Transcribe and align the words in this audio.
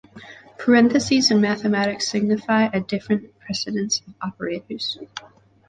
Parentheses 0.57 1.29
in 1.29 1.41
mathematics 1.41 2.07
signify 2.09 2.63
a 2.73 2.79
different 2.79 3.37
precedence 3.39 3.99
of 4.07 4.15
operators. 4.19 4.97